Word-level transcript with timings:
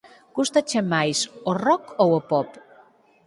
Gústache 0.37 0.79
máis 0.93 1.17
o 1.49 1.51
rock 1.65 1.83
ou 2.01 2.09
o 2.19 2.25
pop? 2.31 2.49